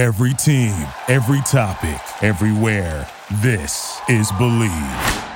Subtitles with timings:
[0.00, 3.06] Every team, every topic, everywhere.
[3.42, 5.28] This is Bleav.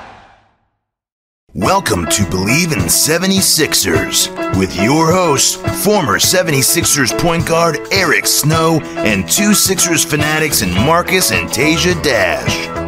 [1.53, 5.53] Welcome to Bleav in 76ers with your hosts,
[5.85, 12.84] former 76ers point guard Eric Snow and two Sixers fanatics in Marcus and Tasia Dash.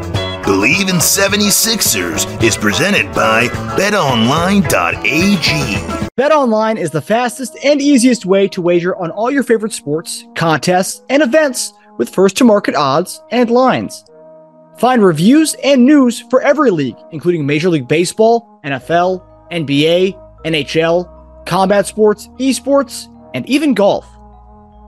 [0.48, 4.64] Bleav in 76ers is presented by betonline.ag.
[6.18, 11.04] BetOnline is the fastest and easiest way to wager on all your favorite sports, contests,
[11.10, 14.05] and events with first to market odds and lines.
[14.78, 19.21] Find reviews and news for every league, including Major League Baseball, NFL,
[19.52, 24.07] NBA, NHL, combat sports, esports, and even golf.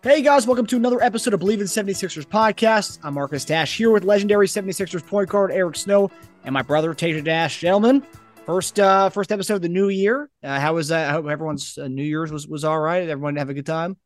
[0.00, 3.00] Hey guys, welcome to another episode of Bleav in 76ers podcast.
[3.02, 6.08] I'm Marcus Dash here with legendary 76ers point guard Eric Snow
[6.44, 7.58] and my brother Tasia Dash.
[7.58, 8.04] Gentlemen,
[8.46, 10.30] first uh first episode of the new year.
[10.40, 11.08] Uh, how was that?
[11.08, 13.08] I hope everyone's uh, New Year's was was all right.
[13.08, 13.96] Everyone have a good time.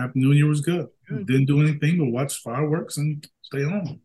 [0.00, 0.88] Happy New Year was good.
[1.08, 1.24] good.
[1.28, 4.00] Didn't do anything but watch fireworks and stay home.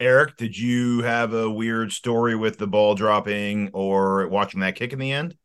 [0.00, 4.92] Eric, did you have a weird story with the ball dropping or watching that kick
[4.92, 5.36] in the end?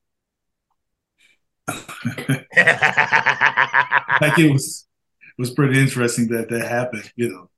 [1.68, 2.48] like
[4.40, 4.87] it was it
[5.38, 7.50] was pretty interesting that that happened, you know,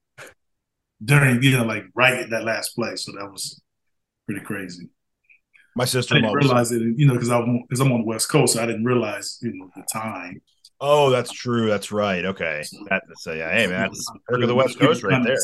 [1.03, 2.95] during, you know, like right at that last play.
[2.95, 3.61] So that was
[4.25, 4.89] pretty crazy.
[5.75, 8.29] My sister I didn't realize it, you know, because I'm because I'm on the West
[8.29, 10.41] Coast, so I didn't realize, you know, the time.
[10.81, 11.67] Oh, that's true.
[11.67, 12.25] That's right.
[12.25, 12.63] Okay.
[12.89, 15.37] That, so yeah, hey man, that's Eric of the West Coast right there.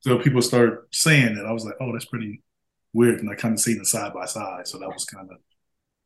[0.00, 1.44] So people start saying it.
[1.44, 2.42] I was like, oh, that's pretty
[2.92, 4.68] weird, and I kind of seen it side by side.
[4.68, 5.38] So that was kind of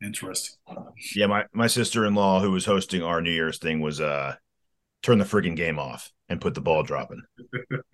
[0.03, 0.57] interesting.
[1.15, 4.35] Yeah, my my sister in law who was hosting our New Year's thing was uh
[5.01, 7.21] turn the frigging game off and put the ball dropping.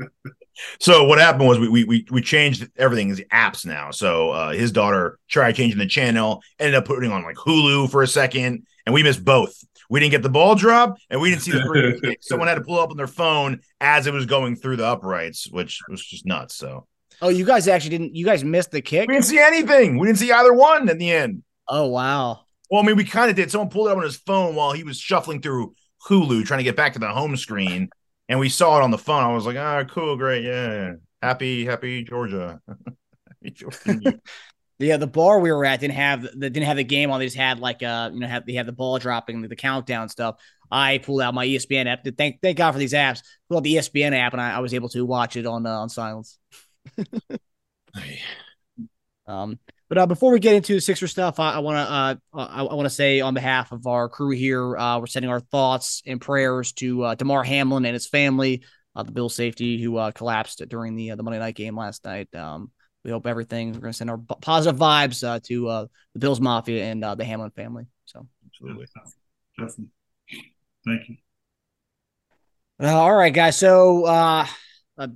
[0.80, 3.92] so what happened was we we we changed everything the apps now.
[3.92, 8.04] So uh, his daughter tried changing the channel, ended up putting on like Hulu for
[8.04, 9.56] a second, and we missed both.
[9.90, 12.18] We didn't get the ball drop, and we didn't see the kick.
[12.22, 15.50] Someone had to pull up on their phone as it was going through the uprights,
[15.50, 16.56] which was just nuts.
[16.56, 16.88] So.
[17.22, 18.16] Oh, you guys actually didn't.
[18.16, 19.08] You guys missed the kick.
[19.08, 19.98] We didn't see anything.
[19.98, 21.44] We didn't see either one in the end.
[21.68, 22.42] Oh wow.
[22.70, 23.50] Well, I mean, we kind of did.
[23.50, 25.74] Someone pulled it up on his phone while he was shuffling through
[26.08, 27.90] Hulu trying to get back to the home screen,
[28.30, 29.24] and we saw it on the phone.
[29.24, 34.20] I was like, "Ah, oh, cool, great, yeah, happy, happy Georgia." happy Georgia.
[34.80, 37.20] yeah, the bar we were at didn't have the didn't have the game on.
[37.20, 39.56] They just had like uh, you know, have they had the ball dropping, the, the
[39.56, 40.38] countdown stuff.
[40.72, 42.06] I pulled out my ESPN app.
[42.18, 43.22] Thank thank God for these apps.
[43.50, 45.80] Pulled out the ESPN app, and I, I was able to watch it on uh,
[45.80, 46.38] on silence.
[49.28, 49.60] um,
[49.90, 52.64] but uh, before we get into the Sixer stuff, I, I want to uh, I,
[52.64, 56.02] I want to say on behalf of our crew here, uh, we're sending our thoughts
[56.06, 58.64] and prayers to uh, Damar Hamlin and his family,
[58.96, 62.04] uh, the Bill safety who uh, collapsed during the uh, the Monday night game last
[62.06, 62.34] night.
[62.36, 62.72] Um,
[63.04, 63.72] we hope everything.
[63.72, 67.16] We're going to send our positive vibes uh, to uh, the Bills Mafia and uh,
[67.16, 67.86] the Hamlin family.
[68.06, 68.88] So absolutely,
[69.58, 69.86] definitely.
[70.86, 71.16] Thank you.
[72.82, 73.58] Uh, all right, guys.
[73.58, 74.46] So uh,
[74.98, 75.08] uh,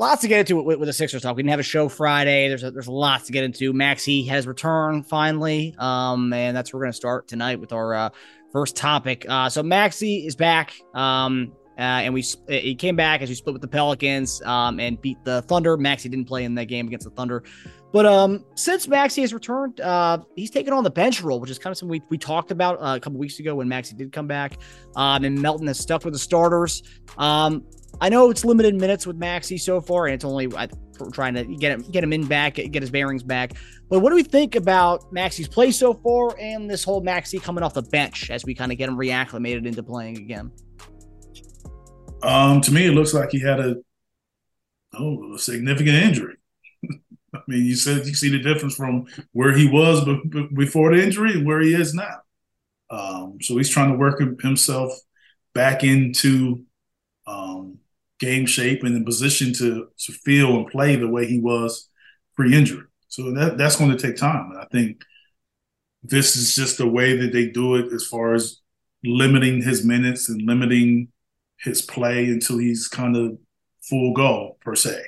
[0.00, 1.36] lots to get into with, with, the Sixers talk.
[1.36, 2.48] We didn't have a show Friday.
[2.48, 3.72] There's a, there's lots to get into.
[3.72, 7.94] Maxey has returned finally, um, and that's where we're going to start tonight with our
[7.94, 8.10] uh,
[8.50, 9.26] first topic.
[9.28, 13.52] Uh, so Maxey is back, um, uh, and we he came back as we split
[13.52, 15.76] with the Pelicans um, and beat the Thunder.
[15.76, 17.44] Maxey didn't play in that game against the Thunder.
[17.92, 21.58] But um, since Maxey has returned, uh, he's taken on the bench role, which is
[21.58, 24.12] kind of something we, we talked about uh, a couple weeks ago when Maxey did
[24.12, 24.58] come back.
[24.94, 26.84] Um, and Melton has stuck with the starters.
[27.18, 27.64] Um,
[28.00, 30.48] I know it's limited minutes with Maxey so far, and it's only
[31.12, 33.54] trying to get him get him in back, get his bearings back.
[33.88, 37.62] But what do we think about Maxey's play so far, and this whole Maxey coming
[37.62, 40.50] off the bench as we kind of get him reacclimated into playing again?
[42.22, 43.76] Um, to me, it looks like he had a
[44.94, 46.36] oh a significant injury.
[47.34, 50.04] I mean, you said you see the difference from where he was
[50.54, 52.20] before the injury and where he is now.
[52.90, 54.92] Um, so he's trying to work himself
[55.54, 56.64] back into
[57.26, 57.78] um,
[58.20, 61.88] game shape and in position to to feel and play the way he was
[62.36, 62.86] pre-injury.
[63.08, 64.52] So that that's going to take time.
[64.52, 65.02] And I think
[66.02, 68.60] this is just the way that they do it as far as
[69.02, 71.08] limiting his minutes and limiting
[71.58, 73.38] his play until he's kind of
[73.82, 75.02] full go per se.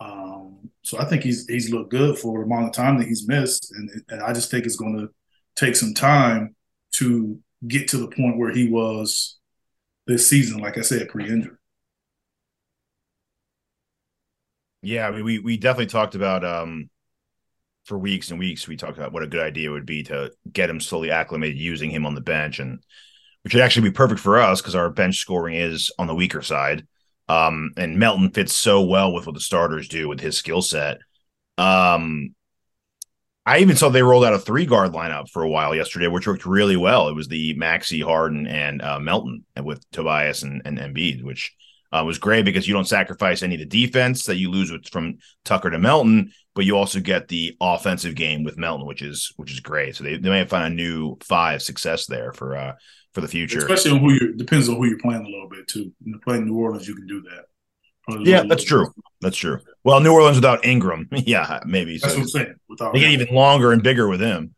[0.00, 3.28] Um, so I think he's he's looked good for the amount of time that he's
[3.28, 5.08] missed, and, and I just think it's going to
[5.56, 6.54] take some time
[6.96, 9.38] to get to the point where he was
[10.06, 10.58] this season.
[10.58, 11.56] Like I said, pre-injury.
[14.86, 16.88] Yeah, I mean, we we definitely talked about um
[17.86, 18.68] for weeks and weeks.
[18.68, 21.90] We talked about what a good idea would be to get him slowly acclimated using
[21.90, 22.78] him on the bench, and
[23.42, 26.40] which would actually be perfect for us because our bench scoring is on the weaker
[26.40, 26.86] side.
[27.28, 30.98] Um, and Melton fits so well with what the starters do with his skill set.
[31.58, 32.36] Um,
[33.44, 36.28] I even saw they rolled out a three guard lineup for a while yesterday, which
[36.28, 37.08] worked really well.
[37.08, 41.56] It was the Maxey, Harden, and uh, Melton with Tobias and, and Embiid, which
[41.92, 44.88] uh, was great because you don't sacrifice any of the defense that you lose with,
[44.88, 49.32] from Tucker to Melton, but you also get the offensive game with Melton, which is
[49.36, 49.96] which is great.
[49.96, 52.72] So they, they may find a new five success there for uh
[53.12, 53.58] for the future.
[53.58, 55.92] Especially on who you depends on who you're playing a little bit too.
[56.04, 57.44] You know, playing New Orleans, you can do that.
[58.04, 58.92] Probably yeah, that's true.
[59.20, 59.58] That's true.
[59.84, 61.98] Well, New Orleans without Ingram, yeah, maybe.
[61.98, 62.54] That's so what I'm saying.
[62.68, 64.54] Without they get even longer and bigger with him.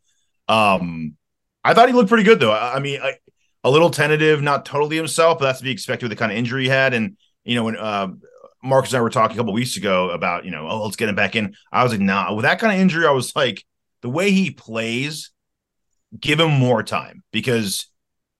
[0.48, 1.16] Um,
[1.64, 2.52] I thought he looked pretty good though.
[2.52, 3.14] I, I mean, I,
[3.64, 6.38] a little tentative, not totally himself, but that's to be expected with the kind of
[6.38, 6.94] injury he had.
[6.94, 8.08] And you know, when uh,
[8.62, 11.08] Marcus and I were talking a couple weeks ago about, you know, oh, let's get
[11.08, 11.54] him back in.
[11.72, 13.64] I was like, nah, with that kind of injury, I was like,
[14.02, 15.30] the way he plays,
[16.18, 17.86] give him more time because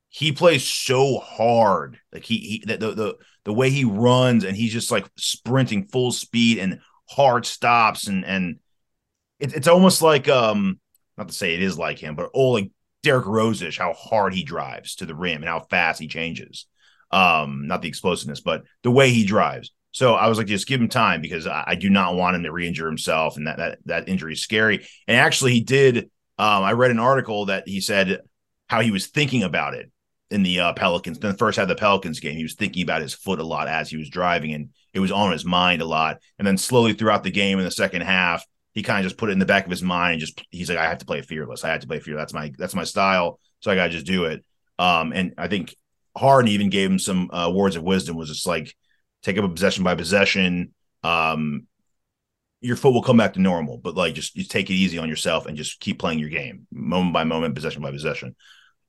[0.08, 1.98] he plays so hard.
[2.12, 5.86] Like he, he the, the, the the way he runs and he's just like sprinting
[5.86, 8.58] full speed and hard stops and and
[9.38, 10.78] it, it's almost like um
[11.16, 12.60] not to say it is like him, but oh
[12.98, 16.66] like Derrick Rose-ish, how hard he drives to the rim and how fast he changes.
[17.10, 19.72] Um, not the explosiveness, but the way he drives.
[19.92, 22.42] So I was like, just give him time because I, I do not want him
[22.42, 24.86] to re-injure himself, and that that that injury is scary.
[25.06, 26.10] And actually, he did.
[26.38, 28.20] Um, I read an article that he said
[28.68, 29.90] how he was thinking about it
[30.30, 31.18] in the uh, Pelicans.
[31.18, 33.66] Then the first of the Pelicans game, he was thinking about his foot a lot
[33.66, 36.18] as he was driving, and it was on his mind a lot.
[36.38, 39.30] And then slowly throughout the game in the second half, he kind of just put
[39.30, 41.22] it in the back of his mind and just he's like, I have to play
[41.22, 41.64] fearless.
[41.64, 42.22] I have to play fearless.
[42.22, 43.40] That's my that's my style.
[43.60, 44.44] So I gotta just do it.
[44.78, 45.74] Um, and I think
[46.16, 48.16] Harden even gave him some uh, words of wisdom.
[48.16, 48.74] Was just like
[49.22, 50.74] take up a possession by possession.
[51.02, 51.66] Um,
[52.60, 55.08] your foot will come back to normal, but like just, just take it easy on
[55.08, 58.34] yourself and just keep playing your game, moment by moment, possession by possession.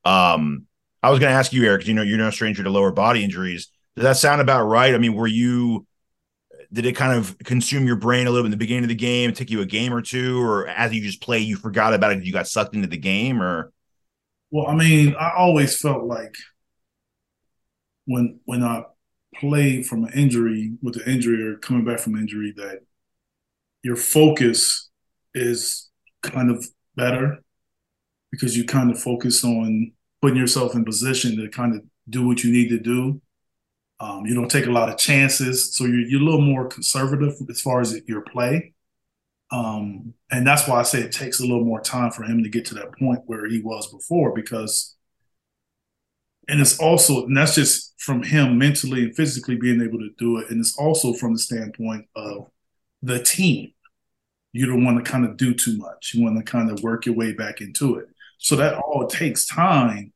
[0.05, 0.65] Um,
[1.03, 3.23] I was going to ask you, Eric, you know, you're no stranger to lower body
[3.23, 3.69] injuries.
[3.95, 4.95] Does that sound about right?
[4.95, 5.85] I mean, were you,
[6.71, 8.95] did it kind of consume your brain a little bit in the beginning of the
[8.95, 12.12] game, take you a game or two, or as you just play, you forgot about
[12.12, 13.71] it, you got sucked into the game, or?
[14.51, 16.36] Well, I mean, I always felt like
[18.06, 18.83] when when I
[19.36, 22.80] played from an injury with an injury or coming back from injury that
[23.83, 24.89] your focus
[25.33, 25.89] is
[26.22, 26.65] kind of
[26.95, 27.39] better
[28.31, 29.92] because you kind of focus on
[30.22, 33.22] putting yourself in position to kind of do what you need to do.
[34.00, 37.34] Um, you don't take a lot of chances, so you're, you're a little more conservative
[37.50, 38.74] as far as your play.
[39.51, 42.50] Um, and that's why I say it takes a little more time for him to
[42.50, 44.96] get to that point where he was before because
[46.48, 50.38] and it's also and that's just from him mentally and physically being able to do
[50.38, 52.48] it and it's also from the standpoint of
[53.01, 53.72] the team.
[54.51, 56.13] You don't want to kind of do too much.
[56.13, 58.07] You want to kind of work your way back into it.
[58.40, 60.12] So that all takes time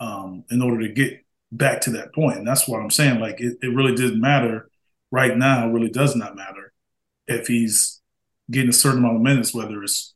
[0.00, 2.38] um, in order to get back to that point.
[2.38, 4.68] And that's what i'm saying like it, it really doesn't matter.
[5.12, 6.72] Right now really does not matter
[7.26, 8.00] if he's
[8.50, 10.14] getting a certain amount of minutes whether it's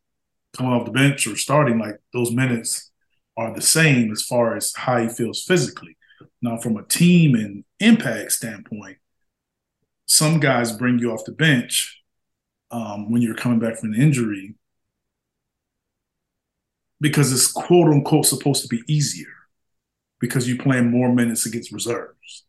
[0.56, 2.90] coming off the bench or starting like those minutes
[3.36, 5.96] are the same as far as how he feels physically.
[6.40, 8.98] Now, from a team and impact standpoint,
[10.06, 12.00] some guys bring you off the bench
[12.70, 14.54] um, when you're coming back from an injury
[17.00, 19.33] because it's quote unquote supposed to be easier
[20.20, 22.44] because you're playing more minutes against reserves.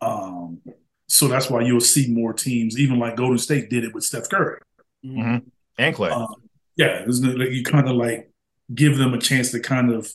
[0.00, 0.60] Um,
[1.08, 4.28] so that's why you'll see more teams, even like Golden State did it with Steph
[4.28, 4.60] Curry
[5.04, 5.38] mm-hmm.
[5.78, 6.10] and Clay.
[6.10, 6.34] Um,
[6.76, 8.30] yeah, you kind of like
[8.74, 10.12] give them a chance to kind of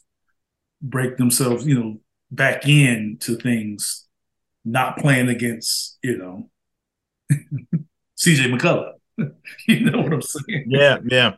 [0.81, 4.07] break themselves, you know, back into things,
[4.63, 6.49] not playing against, you know,
[8.17, 8.93] CJ McCullough.
[9.67, 10.65] you know what I'm saying?
[10.67, 11.35] Yeah, yeah.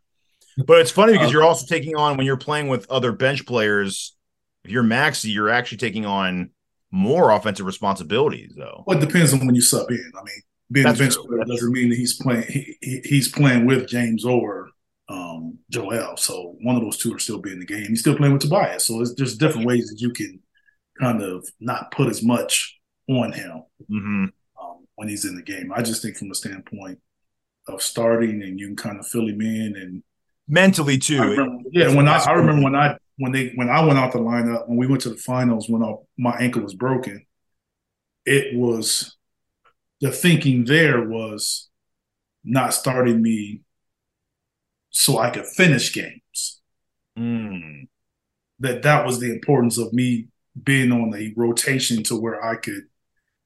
[0.57, 3.45] But it's funny because um, you're also taking on when you're playing with other bench
[3.45, 4.12] players.
[4.63, 6.51] If you're Maxey, you're actually taking on
[6.91, 8.84] more offensive responsibilities, though.
[8.88, 10.12] Well, it depends on when you sub in.
[10.15, 10.41] I mean,
[10.72, 12.46] being That's a bench player doesn't mean that he's playing.
[12.48, 14.70] He, he, he's playing with James or
[15.10, 16.17] um, Joel.
[16.17, 17.88] So one of those two are still being in the game.
[17.89, 18.88] He's still playing with Tobias.
[18.88, 20.39] So it's just different ways that you can
[21.00, 22.79] kind of not put as much
[23.10, 24.25] on him mm-hmm.
[24.62, 25.72] um, when he's in the game.
[25.75, 27.00] I just think from the standpoint
[27.67, 30.03] of starting and you can kind of fill him in and
[30.48, 31.22] mentally too.
[31.22, 34.20] Remember, yeah, when I, I remember when I when they when I went out the
[34.20, 37.25] lineup when we went to the finals when I, my ankle was broken,
[38.25, 39.15] it was
[40.01, 41.70] the thinking there was
[42.43, 43.62] not starting me
[44.89, 46.62] so I could finish games.
[47.17, 47.88] Mm.
[48.60, 50.27] That that was the importance of me
[50.62, 52.84] being on a rotation to where I could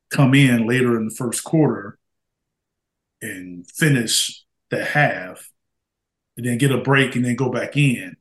[0.09, 1.97] come in later in the first quarter
[3.21, 5.49] and finish the half,
[6.35, 8.15] and then get a break and then go back in,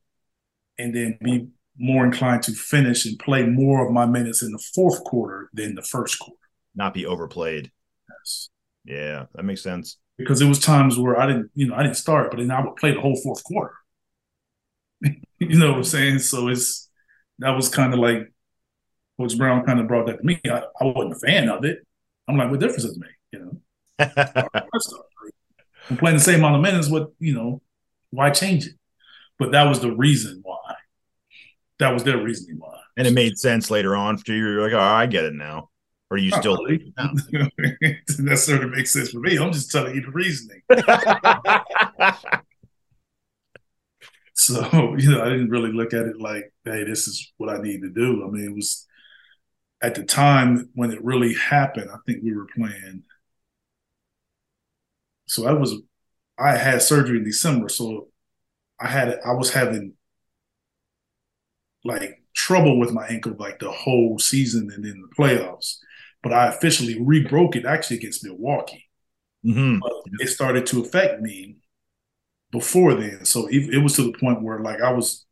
[0.77, 4.63] and then be more inclined to finish and play more of my minutes in the
[4.73, 6.39] fourth quarter than the first quarter.
[6.75, 7.71] Not be overplayed.
[8.09, 8.49] Yes.
[8.85, 9.97] Yeah, that makes sense.
[10.17, 12.63] Because it was times where I didn't, you know, I didn't start, but then I
[12.63, 13.75] would play the whole fourth quarter.
[15.01, 16.19] you know what I'm saying?
[16.19, 16.89] So it's
[17.39, 18.31] that was kind of like
[19.19, 20.39] Coach Brown kind of brought that to me.
[20.45, 21.79] I, I wasn't a fan of it.
[22.27, 23.11] I'm like, what difference does it make?
[23.31, 23.61] You know,
[25.89, 26.89] I'm playing the same amount of minutes.
[26.89, 27.61] What you know,
[28.09, 28.73] why change it?
[29.39, 30.66] But that was the reason why.
[31.79, 32.79] That was their reasoning why.
[32.97, 34.37] And it made sense later on for you.
[34.37, 35.69] You're like, oh, I get it now.
[36.09, 36.93] Or you Not still really.
[38.07, 39.37] Doesn't necessarily make sense for me.
[39.37, 40.61] I'm just telling you the reasoning.
[44.37, 47.61] So, you know, I didn't really look at it like, hey, this is what I
[47.61, 48.23] need to do.
[48.25, 48.87] I mean, it was
[49.81, 53.03] at the time when it really happened, I think we were playing.
[55.27, 55.75] So I was,
[56.39, 57.69] I had surgery in December.
[57.69, 58.07] So
[58.79, 59.93] I had, I was having
[61.83, 65.77] like trouble with my ankle like the whole season and in the playoffs.
[66.23, 68.85] But I officially re-broke it actually against Milwaukee.
[69.45, 69.79] Mhm.
[69.81, 71.57] But it started to affect me
[72.51, 73.25] before then.
[73.25, 75.25] So it, it was to the point where like I was,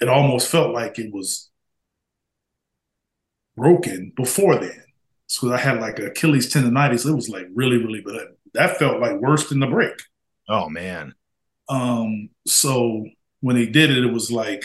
[0.00, 1.50] it almost felt like it was
[3.56, 4.82] broken before then.
[5.26, 7.06] So I had like Achilles tendonitis.
[7.06, 8.28] It was like really, really bad.
[8.54, 9.94] That felt like worse than the break.
[10.48, 11.14] Oh man.
[11.68, 13.06] Um, so
[13.40, 14.64] when they did it, it was like,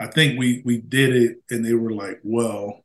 [0.00, 2.84] I think we we did it, and they were like, well,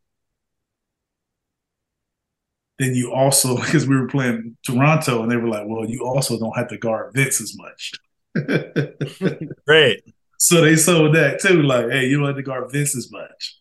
[2.79, 6.37] then you also because we were playing Toronto, and they were like, well, you also
[6.39, 7.93] don't have to guard Vince as much.
[9.65, 10.03] Great.
[10.37, 13.59] so they sold that too, like, hey, you don't have to guard Vince as much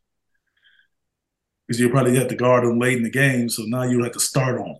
[1.67, 3.49] because you probably have to guard him late in the game.
[3.49, 4.77] So now you don't have to start on,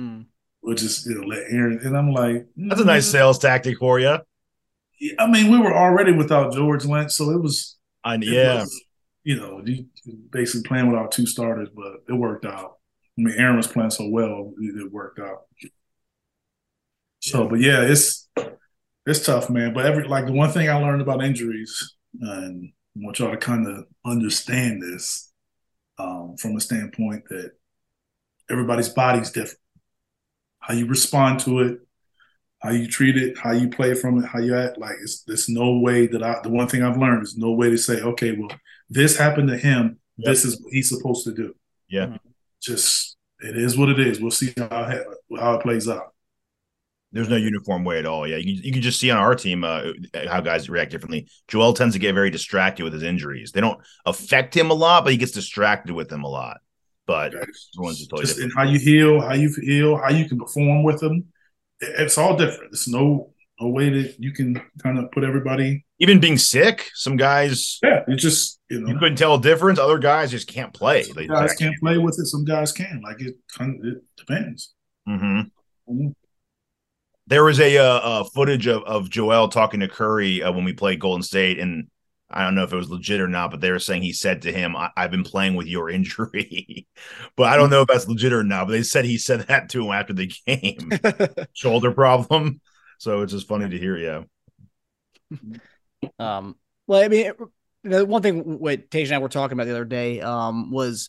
[0.00, 0.26] Mm.
[0.62, 1.78] which is you know let Aaron.
[1.84, 3.12] And I'm like, That's a nice mm.
[3.12, 4.18] sales tactic for you.
[5.18, 8.60] I mean, we were already without George Lynch, so it was I, it yeah.
[8.60, 8.84] was,
[9.24, 9.86] you know, you
[10.30, 12.76] basically playing without two starters, but it worked out.
[13.18, 15.42] I mean, Aaron was playing so well, it, it worked out.
[17.20, 18.28] So, but yeah, it's
[19.06, 19.74] it's tough, man.
[19.74, 23.36] But every like the one thing I learned about injuries, and I want y'all to
[23.36, 25.32] kind of understand this
[25.98, 27.52] um, from a standpoint that
[28.50, 29.58] everybody's body's different.
[30.60, 31.78] How you respond to it,
[32.60, 34.78] how you treat it, how you play from it, how you act.
[34.78, 36.40] Like it's there's no way that I.
[36.42, 38.50] The one thing I've learned is no way to say, okay, well,
[38.88, 39.98] this happened to him.
[40.18, 40.26] Yep.
[40.26, 41.54] This is what he's supposed to do.
[41.88, 42.16] Yeah.
[42.60, 44.20] Just it is what it is.
[44.20, 45.06] We'll see how it,
[45.38, 46.14] how it plays out.
[47.12, 48.24] There's no uniform way at all.
[48.28, 49.92] Yeah, you can, you can just see on our team uh,
[50.28, 51.26] how guys react differently.
[51.48, 53.50] Joel tends to get very distracted with his injuries.
[53.50, 56.58] They don't affect him a lot, but he gets distracted with them a lot.
[57.06, 58.68] But everyone's just totally Just in different.
[58.68, 61.24] how you heal, how you heal, how you can perform with them.
[61.80, 62.72] It- It's all different.
[62.72, 65.84] It's no no way that you can kind of put everybody.
[65.98, 69.78] Even being sick, some guys Yeah, it just you know you couldn't tell a difference.
[69.78, 71.02] Other guys just can't play.
[71.02, 72.26] They some guys can't play with it.
[72.26, 73.02] Some guys can.
[73.04, 74.72] Like it kind of it depends.
[75.06, 75.40] hmm
[75.88, 76.14] Mhm.
[77.26, 80.72] There was a uh, uh, footage of, of Joel talking to Curry uh, when we
[80.72, 81.86] played Golden State, and
[82.30, 84.42] I don't know if it was legit or not, but they were saying he said
[84.42, 86.86] to him, I- "I've been playing with your injury,"
[87.36, 88.66] but I don't know if that's legit or not.
[88.66, 90.90] But they said he said that to him after the game,
[91.54, 92.60] shoulder problem.
[92.98, 93.96] So it's just funny to hear.
[93.96, 94.22] Yeah,
[96.18, 96.56] Um,
[96.86, 97.32] well, I mean,
[97.84, 101.08] the one thing what Tage and I were talking about the other day um, was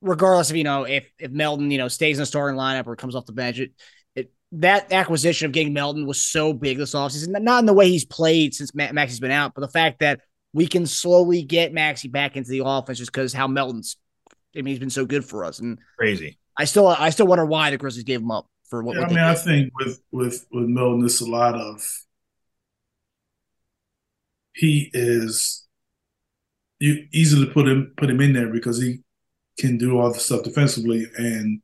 [0.00, 2.96] regardless of you know if if Melton you know stays in the starting lineup or
[2.96, 3.72] comes off the bench, it,
[4.14, 7.40] it that acquisition of getting Melton was so big this offseason.
[7.42, 10.20] Not in the way he's played since Ma- Maxey's been out, but the fact that
[10.52, 13.96] we can slowly get Maxey back into the offense just because how Melton's.
[14.56, 16.38] I mean, he's been so good for us, and crazy.
[16.58, 18.94] I still I still wonder why the Grizzlies gave him up for what.
[18.96, 21.86] Yeah, what I they mean, I think with with with Melton, it's a lot of
[24.54, 25.66] he is
[26.80, 29.00] you easily put him put him in there because he
[29.58, 31.60] can do all the stuff defensively and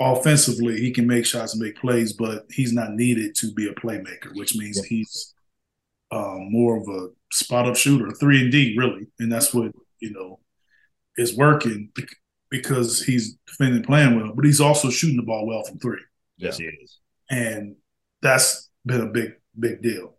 [0.00, 3.74] offensively he can make shots and make plays, but he's not needed to be a
[3.74, 4.88] playmaker, which means Yeah.
[4.88, 5.34] he's
[6.10, 10.12] um, more of a spot up shooter, three and D really, and that's what you
[10.12, 10.40] know
[11.16, 11.92] is working
[12.50, 16.00] because he's defending playing well, but he's also shooting the ball well from three
[16.36, 16.98] Yes, he is.
[17.30, 17.76] and
[18.22, 20.16] that's been a big big deal.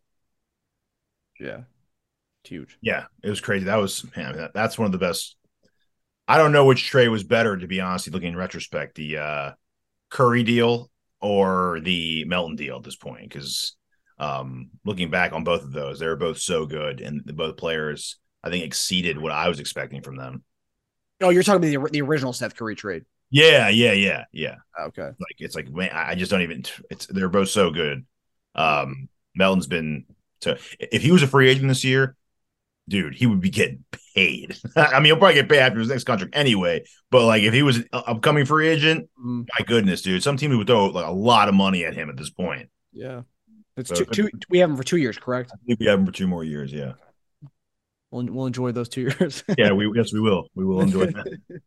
[1.39, 1.61] yeah,
[2.43, 2.77] it's huge.
[2.81, 3.65] Yeah, it was crazy.
[3.65, 5.35] That was man, that, that's one of the best.
[6.27, 8.09] I don't know which trade was better, to be honest.
[8.11, 9.51] Looking in retrospect, the uh,
[10.09, 13.75] Curry deal or the Melton deal at this point, because
[14.21, 18.17] um, looking back on both of those, they were both so good, and both players
[18.43, 20.43] I think exceeded what I was expecting from them.
[21.21, 23.05] Oh, you're talking about the, the original Seth Curry trade.
[23.29, 24.55] Yeah, yeah, yeah, yeah.
[24.79, 25.03] Okay.
[25.03, 26.63] Like it's like man, I just don't even.
[26.89, 28.05] It's they're both so good.
[28.55, 30.05] Um, Melton's been
[30.41, 32.15] to If he was a free agent this year,
[32.89, 33.85] dude, he would be getting
[34.15, 34.57] paid.
[34.75, 36.83] I mean, he'll probably get paid after his next contract anyway.
[37.09, 40.57] But like, if he was an upcoming free agent, Mm, my goodness, dude, some team
[40.57, 42.69] would throw like a lot of money at him at this point.
[42.91, 43.21] yeah.
[43.77, 45.51] It's So- two, two, we have them for two years, correct?
[45.53, 46.71] I think we have them for two more years.
[46.73, 46.93] Yeah,
[48.11, 49.43] We'll, we'll enjoy those two years.
[49.57, 50.47] yeah, we yes we will.
[50.55, 51.39] We will enjoy that.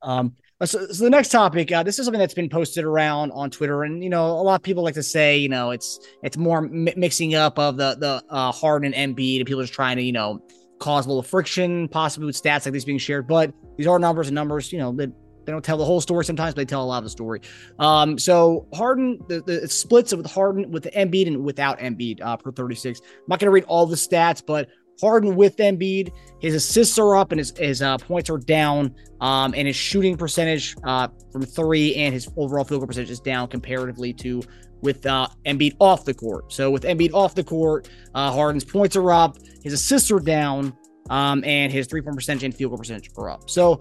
[0.00, 3.50] Um, so, so the next topic, uh, this is something that's been posted around on
[3.50, 6.36] Twitter, and you know, a lot of people like to say, you know, it's it's
[6.36, 9.74] more mi- mixing up of the the uh, Harden and Embiid, and people are just
[9.74, 10.40] trying to, you know,
[10.78, 13.26] cause a little friction, possibly with stats like these being shared.
[13.26, 15.08] But these are numbers, and numbers, you know, they,
[15.48, 16.26] they don't tell the whole story.
[16.26, 17.40] Sometimes but they tell a lot of the story.
[17.78, 22.20] Um, so Harden, the, the it splits with Harden with the Embiid and without Embiid
[22.20, 23.00] uh, per 36.
[23.00, 24.68] I'm not going to read all the stats, but
[25.00, 28.94] Harden with Embiid, his assists are up and his, his uh, points are down.
[29.22, 33.20] Um, and his shooting percentage uh, from three and his overall field goal percentage is
[33.20, 34.42] down comparatively to
[34.82, 36.52] with uh, Embiid off the court.
[36.52, 40.76] So with Embiid off the court, uh, Harden's points are up, his assists are down,
[41.10, 43.48] um, and his three point percentage and field goal percentage are up.
[43.48, 43.80] So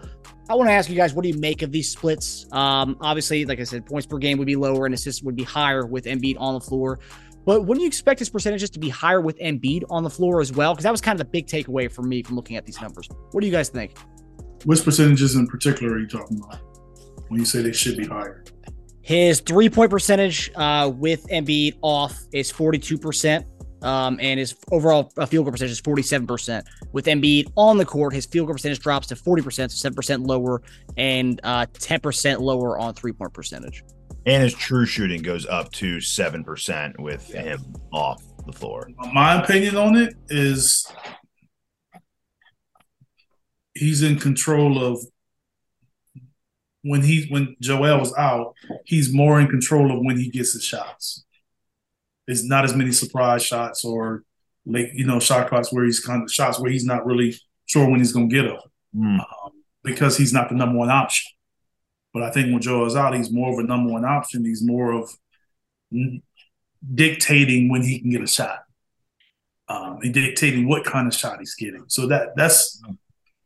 [0.49, 2.45] I want to ask you guys, what do you make of these splits?
[2.53, 5.43] Um, obviously, like I said, points per game would be lower and assists would be
[5.43, 6.99] higher with Embiid on the floor.
[7.45, 10.53] But wouldn't you expect his percentages to be higher with Embiid on the floor as
[10.53, 10.73] well?
[10.73, 13.09] Because that was kind of the big takeaway for me from looking at these numbers.
[13.31, 13.97] What do you guys think?
[14.65, 16.59] Which percentages in particular are you talking about
[17.27, 18.43] when you say they should be higher?
[19.01, 23.45] His three point percentage uh, with Embiid off is 42%.
[23.81, 26.63] Um, and his overall uh, field goal percentage is 47%.
[26.93, 30.61] With Embiid on the court, his field goal percentage drops to 40%, so 7% lower,
[30.97, 33.83] and uh, 10% lower on three point percentage.
[34.25, 37.59] and his true shooting goes up to seven percent with him
[37.93, 38.89] off the floor.
[39.13, 40.85] My opinion on it is
[43.73, 44.99] he's in control of
[46.81, 48.53] when he when Joel's out,
[48.85, 51.25] he's more in control of when he gets his shots.
[52.27, 54.23] It's not as many surprise shots or
[54.65, 57.35] like you know shot clocks where he's kind of shots where he's not really
[57.65, 58.59] sure when he's going to get them
[58.93, 59.19] Hmm.
[59.19, 59.51] um,
[59.83, 61.31] because he's not the number one option.
[62.13, 64.43] But I think when Joe is out, he's more of a number one option.
[64.45, 65.09] He's more of
[65.93, 66.21] mm,
[66.95, 68.59] dictating when he can get a shot
[69.67, 71.83] um, and dictating what kind of shot he's getting.
[71.87, 72.81] So that that's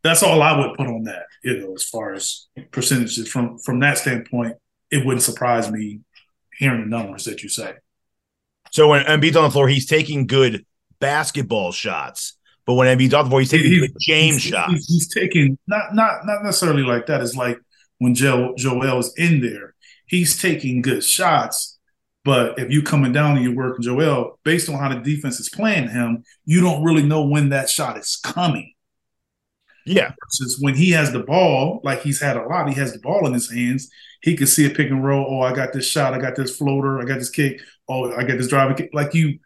[0.03, 1.25] that's all I would put on that.
[1.43, 4.55] You know, as far as percentages from from that standpoint,
[4.89, 6.01] it wouldn't surprise me
[6.57, 7.73] hearing the numbers that you say.
[8.71, 10.65] So when Embiid's on the floor, he's taking good
[10.99, 12.37] basketball shots.
[12.65, 14.87] But when Embiid's off the floor, he's taking He- good James he's, shots.
[14.87, 17.21] He's, taking not not not necessarily like that.
[17.21, 17.59] It's like
[17.99, 19.75] when Joel Joel's in there,
[20.07, 21.77] he's taking good shots.
[22.23, 25.49] But if you coming down and you're working Joel, based on how the defense is
[25.49, 28.73] playing him, you don't really know when that shot is coming.
[29.85, 30.11] Yeah.
[30.23, 33.25] Versus when he has the ball, like he's had a lot, he has the ball
[33.25, 33.89] in his hands.
[34.21, 35.25] He can see a pick and roll.
[35.27, 36.13] Oh, I got this shot.
[36.13, 36.99] I got this floater.
[36.99, 37.61] I got this kick.
[37.87, 38.91] Oh, I got this driving kick.
[38.93, 39.39] Like you,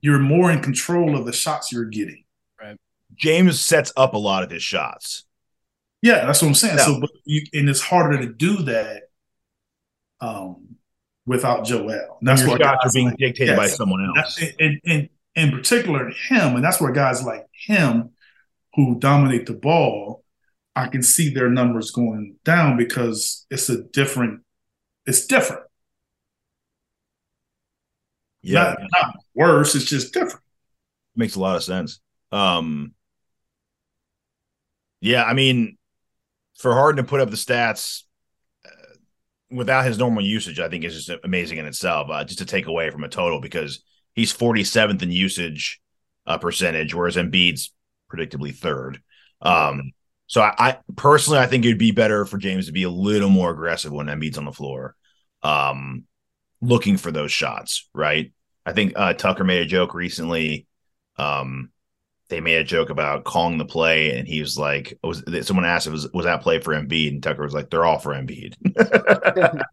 [0.00, 2.24] you're more in control of the shots you're getting.
[2.60, 2.76] Right.
[3.14, 5.24] James sets up a lot of his shots.
[6.02, 6.78] Yeah, that's what I'm saying.
[6.78, 6.84] Yeah.
[6.84, 9.04] So, but you, and it's harder to do that
[10.20, 10.76] um,
[11.24, 12.18] without Joel.
[12.20, 14.42] And that's what shots are being like, dictated by someone else.
[14.60, 18.10] And, and in particular him, and that's where guys like him
[18.74, 20.24] who dominate the ball,
[20.76, 24.42] I can see their numbers going down because it's a different.
[25.06, 25.62] It's different.
[28.42, 28.62] Yeah.
[28.62, 29.74] Not, not worse.
[29.74, 30.44] It's just different.
[31.16, 31.98] makes a lot of sense.
[32.30, 32.92] Um,
[35.00, 35.78] yeah, I mean,
[36.58, 38.02] for Harden to put up the stats
[38.64, 38.68] uh,
[39.50, 42.10] without his normal usage, I think is just amazing in itself.
[42.10, 43.82] Uh, just to take away from a total because
[44.14, 45.80] he's 47th in usage
[46.26, 47.72] uh, percentage, whereas Embiid's
[48.12, 49.00] predictably third.
[49.40, 49.92] Um,
[50.26, 53.28] so I, I personally, I think it'd be better for James to be a little
[53.28, 54.96] more aggressive when Embiid's on the floor,
[55.42, 56.04] um,
[56.60, 57.88] looking for those shots.
[57.94, 58.32] Right.
[58.64, 60.66] I think uh, Tucker made a joke recently
[61.18, 61.70] um
[62.28, 65.86] they made a joke about calling the play and he was like was someone asked
[65.86, 68.54] was was that play for Embiid and Tucker was like they're all for Embiid.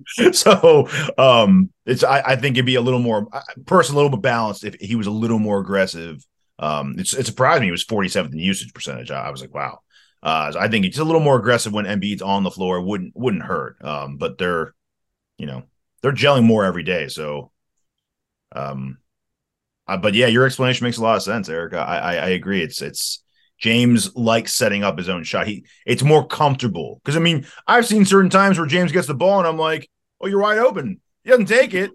[0.36, 0.88] so
[1.18, 3.28] um it's I, I think it'd be a little more
[3.66, 6.24] person a little bit balanced if he was a little more aggressive.
[6.60, 9.10] Um it's it surprised me he was 47th in usage percentage.
[9.10, 9.80] I, I was like wow.
[10.23, 13.15] Uh so I think it's a little more aggressive when Embiid's on the floor wouldn't
[13.15, 13.77] wouldn't hurt.
[13.83, 14.73] Um but they're
[15.38, 15.63] you know
[16.01, 17.51] they're gelling more every day so
[18.55, 18.97] um
[19.88, 21.73] uh, but yeah, your explanation makes a lot of sense, Eric.
[21.73, 22.62] I, I I agree.
[22.62, 23.23] It's it's
[23.57, 25.47] James likes setting up his own shot.
[25.47, 29.13] He it's more comfortable because I mean I've seen certain times where James gets the
[29.13, 29.89] ball and I'm like,
[30.21, 31.01] oh, you're wide open.
[31.23, 31.91] He doesn't take it.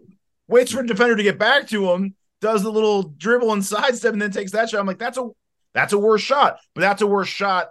[0.46, 2.14] Waits for a defender to get back to him.
[2.40, 4.80] Does the little dribble and sidestep and then takes that shot.
[4.80, 5.28] I'm like, that's a
[5.74, 6.58] that's a worse shot.
[6.74, 7.70] But that's a worse shot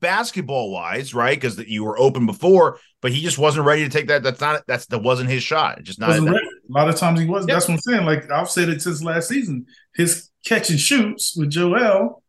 [0.00, 1.36] basketball wise, right?
[1.36, 4.22] Because you were open before, but he just wasn't ready to take that.
[4.22, 5.82] That's not that's that wasn't his shot.
[5.82, 7.50] Just not that- A lot of times he wasn't.
[7.50, 7.56] Yeah.
[7.56, 8.04] That's what I'm saying.
[8.06, 9.66] Like I've said it since last season.
[9.94, 12.22] His catch and shoots with Joel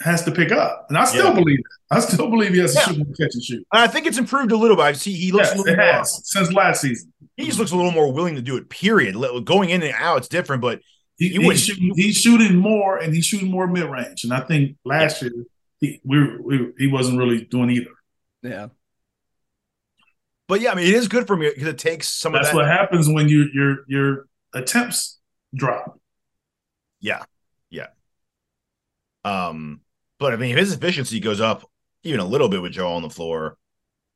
[0.00, 1.34] has to pick up, and I still Yeah.
[1.34, 1.64] believe it.
[1.90, 2.86] I still believe he has to Yeah.
[2.96, 3.66] shoot catch and shoot.
[3.72, 4.82] And I think it's improved a little bit.
[4.82, 5.86] I see he looks Yes, a little it more.
[5.92, 7.12] has since last season.
[7.36, 8.68] He just looks a little more willing to do it.
[8.68, 9.14] Period.
[9.44, 10.80] Going in and out, it's different, but
[11.18, 14.24] He, You he's, shooting, he's shooting more, and he's shooting more mid range.
[14.24, 15.32] And I think last year
[15.80, 17.90] he we, we he wasn't really doing either.
[18.42, 18.68] Yeah.
[20.48, 22.52] but yeah, I mean, it is good for me because it takes some That's of
[22.52, 22.56] that.
[22.56, 25.18] what happens when you your your attempts
[25.54, 25.98] drop.
[27.00, 27.24] Yeah,
[27.70, 27.88] yeah.
[29.24, 29.80] Um,
[30.18, 31.68] but I mean, if his efficiency goes up
[32.02, 33.58] even a little bit with Joe on the floor,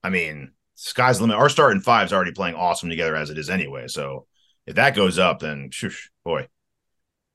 [0.02, 1.36] I mean, sky's the limit.
[1.38, 3.88] Our starting five's already playing awesome together as it is anyway.
[3.88, 4.26] So
[4.66, 6.48] if that goes up, then shush, boy,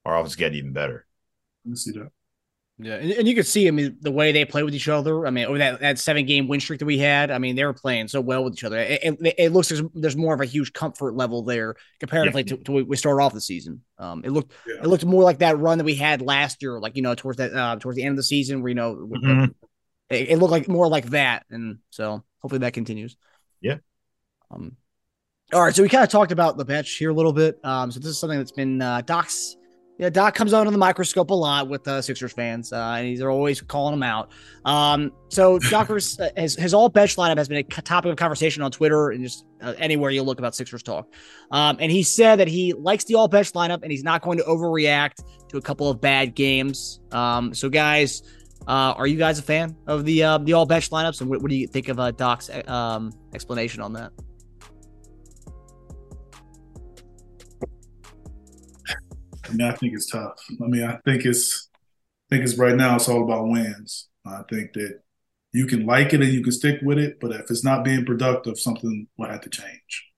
[0.06, 1.06] our offense get even better.
[1.66, 2.10] Let me see that.
[2.78, 5.26] Yeah, and, and you could see, I mean, the way they play with each other.
[5.26, 7.64] I mean, over that, that seven game win streak that we had, I mean, they
[7.64, 8.78] were playing so well with each other.
[8.78, 12.58] It, it, it looks there's, there's more of a huge comfort level there comparatively to,
[12.58, 13.82] to we started off the season.
[13.98, 14.82] Um, it looked Yeah.
[14.84, 17.38] it looked more like that run that we had last year, like you know, towards
[17.38, 19.54] that uh, towards the end of the season, where you know, Mhm.
[20.10, 23.16] it, it looked like more like that, and so hopefully that continues.
[23.62, 23.78] Yeah.
[24.52, 24.76] Um.
[25.54, 27.58] All right, so we kind of talked about the bench here a little bit.
[27.64, 29.56] Um, so this is something that's been uh, Doc's.
[29.98, 33.08] Yeah, Doc comes out on the microscope a lot with uh, Sixers fans, uh, and
[33.08, 34.30] he's always calling them out.
[34.66, 38.62] Um, so Doc's uh, his his all bench lineup has been a topic of conversation
[38.62, 41.08] on Twitter and just uh, anywhere you look about Sixers talk.
[41.52, 44.38] Um, and he said that he likes the all bench lineup and he's not going
[44.38, 47.00] to overreact to a couple of bad games.
[47.14, 48.22] Um, so guys,
[48.68, 51.22] uh, are you guys a fan of the uh, the all bench lineups?
[51.22, 54.12] And what, what do you think of uh, Doc's um, explanation on that?
[59.48, 60.44] I mean, I think it's tough.
[60.62, 61.70] I mean, I think it's
[62.32, 64.08] I think it's right now it's all about wins.
[64.26, 65.02] I think that
[65.54, 68.06] you can like it and you can stick with it, but if it's not being
[68.06, 70.12] productive, something will have to change.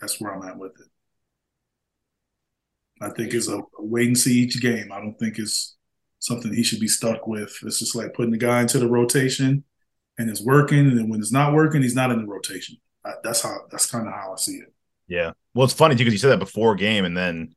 [0.00, 0.88] That's where I'm at with it.
[3.00, 4.92] I think it's a, wait and see each game.
[4.92, 5.76] I don't think it's
[6.18, 7.56] something he should be stuck with.
[7.62, 9.64] It's just like putting the guy into the rotation
[10.18, 12.76] and it's working, and then when it's not working, he's not in the rotation.
[13.22, 14.73] That's how that's kind of how I see it.
[15.06, 15.32] Yeah.
[15.54, 17.54] Well, it's funny too because he said that before game, and then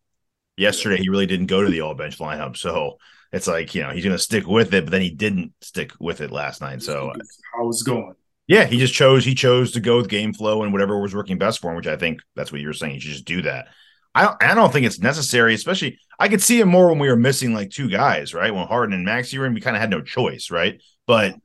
[0.55, 2.57] yesterday he really didn't go to the all bench lineup.
[2.57, 2.97] So
[3.31, 5.91] it's like you know he's going to stick with it, but then he didn't stick
[5.99, 6.81] with it last night.
[6.81, 7.11] So
[7.55, 8.13] how it's going.
[8.47, 11.37] yeah, he just chose he chose to go with game flow and whatever was working
[11.37, 12.95] best for him, which I think that's what you were saying.
[12.95, 13.67] You should just do that.
[14.15, 17.07] I don't, I don't think it's necessary, especially I could see it more when we
[17.07, 18.53] were missing like two guys, right?
[18.53, 20.81] When Harden and Maxey were in, we kind of had no choice, right?
[21.05, 21.35] But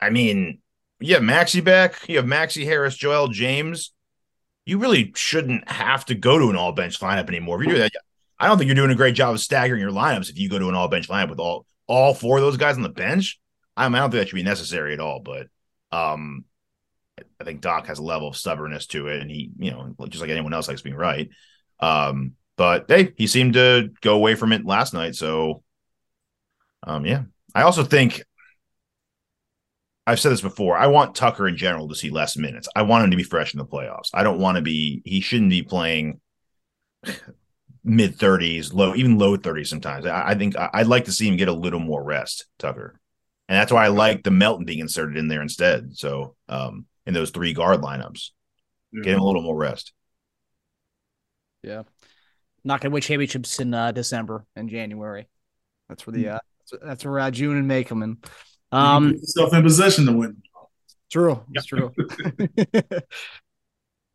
[0.00, 0.60] I mean,
[1.00, 3.92] you have Maxey back, you have Maxey Harris, Joel James.
[4.64, 7.60] You really shouldn't have to go to an all bench lineup anymore.
[7.60, 7.92] If you do that,
[8.38, 10.58] I don't think you're doing a great job of staggering your lineups if you go
[10.58, 13.40] to an all bench lineup with all all four of those guys on the bench.
[13.76, 15.20] I, don't think that should be necessary at all.
[15.20, 15.48] But
[15.90, 16.44] um,
[17.40, 20.20] I think Doc has a level of stubbornness to it, and he, you know, just
[20.20, 21.28] like anyone else likes being right.
[21.80, 25.14] Um, but hey, he seemed to go away from it last night.
[25.16, 25.62] So,
[26.84, 27.22] um, yeah,
[27.54, 28.22] I also think
[30.06, 30.76] I've said this before.
[30.76, 32.68] I want Tucker in general to see less minutes.
[32.74, 34.10] I want him to be fresh in the playoffs.
[34.12, 35.00] I don't want to be.
[35.04, 36.20] He shouldn't be playing
[37.84, 39.68] mid thirties, low, even low thirties.
[39.70, 42.46] Sometimes I, I think I, I'd like to see him get a little more rest,
[42.58, 42.98] Tucker,
[43.48, 45.96] and that's why I like the Melton being inserted in there instead.
[45.96, 48.30] So, um, in those three guard lineups,
[49.02, 49.92] get him a little more rest.
[51.62, 51.82] Yeah.
[52.64, 55.28] Not gonna win championships in uh, December and January.
[55.88, 56.42] That's where the uh, that's-
[56.82, 58.18] that's where uh, June and May come in.
[58.72, 60.42] Um, yourself in position to win.
[61.10, 61.44] True.
[61.52, 61.92] It's true.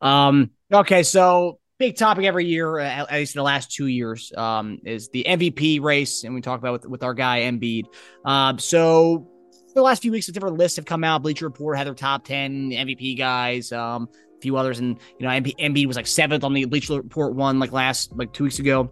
[0.00, 0.50] um.
[0.72, 1.04] Okay.
[1.04, 5.08] So big topic every year, uh, at least in the last two years, um, is
[5.10, 7.84] the MVP race, and we talk about with, with our guy Embiid.
[8.24, 8.58] Um.
[8.58, 9.30] So
[9.74, 11.22] the last few weeks, different lists have come out.
[11.22, 13.72] Bleacher Report had their top ten MVP guys.
[13.72, 14.08] Um.
[14.36, 17.34] A few others, and you know, MB, Embiid was like seventh on the Bleacher Report
[17.34, 18.88] one, like last like two weeks ago.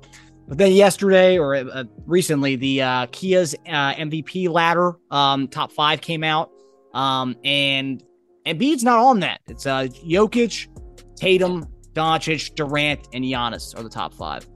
[0.48, 6.00] But then yesterday or uh, recently, the uh, Kia's uh, MVP ladder um, top five
[6.00, 6.50] came out,
[6.94, 8.02] um, and
[8.46, 9.40] Embiid's not on that.
[9.48, 10.68] It's uh, Jokic,
[11.16, 14.46] Tatum, Doncic, Durant, and Giannis are the top five.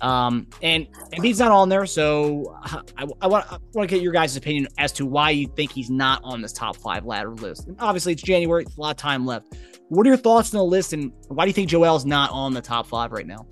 [0.00, 2.56] Um, and Embiid's not on there, so
[2.96, 6.20] I, I want to get your guys' opinion as to why you think he's not
[6.22, 7.66] on this top five ladder list.
[7.66, 9.54] And obviously, it's January, a lot of time left.
[9.88, 12.54] What are your thoughts on the list, and why do you think Joel's not on
[12.54, 13.46] the top five right now?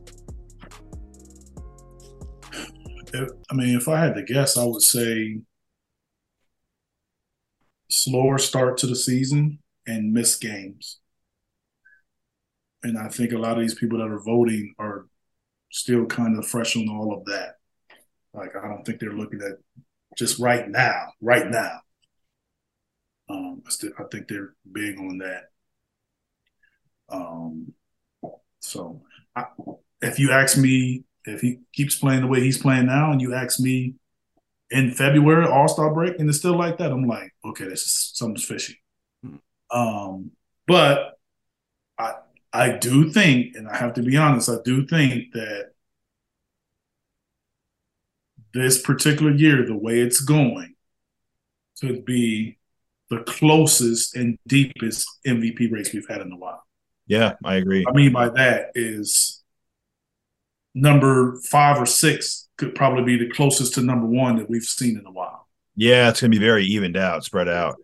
[3.13, 5.41] If- I mean, if I had to guess, I would say
[7.91, 10.99] slower start to the season and miss games.
[12.83, 15.07] And I think a lot of these people that are voting are
[15.71, 17.57] still kind of fresh on all of that.
[18.35, 19.59] Like, I don't think they're looking at
[20.17, 21.81] just right now, right now.
[23.29, 25.51] Um, I, still, I think they're big on that.
[27.11, 27.73] Um,
[28.61, 29.03] so
[29.37, 29.47] I,
[30.03, 33.35] if you ask me if he keeps playing the way he's playing now, and you
[33.35, 33.95] ask me
[34.71, 38.11] in February All Star break, and it's still like that, I'm like, okay, this is
[38.15, 38.81] something's fishy.
[39.25, 39.37] Hmm.
[39.71, 40.31] Um,
[40.67, 41.19] but
[41.99, 42.15] I
[42.53, 45.73] I do think, and I have to be honest, I do think that
[48.55, 50.75] this particular year, the way it's going,
[51.81, 52.59] could be
[53.11, 56.63] the closest and deepest MVP race we've had in a while.
[57.07, 57.85] Yeah, I agree.
[57.89, 59.38] I mean by that is
[60.75, 64.99] number five or six could probably be the closest to number one that we've seen
[64.99, 65.49] in a while.
[65.77, 67.77] Yeah, it's going to be very evened out, spread out.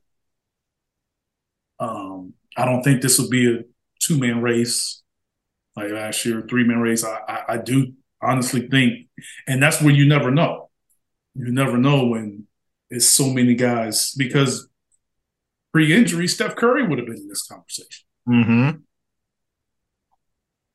[1.79, 3.61] Um, I don't think this will be a
[4.01, 5.03] two man race
[5.77, 7.05] like last year, three man race.
[7.05, 7.93] I, I, I do
[8.23, 9.09] honestly think,
[9.47, 10.71] and that's where you never know.
[11.35, 12.47] You never know when
[12.91, 14.69] it's so many guys because
[15.73, 18.07] pre-injury, Steph Curry would have been in this conversation.
[18.27, 18.71] Hmm.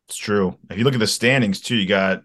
[0.10, 0.58] It's true.
[0.72, 2.24] If you look at the standings too, you got